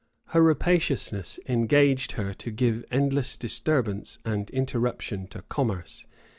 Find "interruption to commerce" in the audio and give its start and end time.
4.49-6.07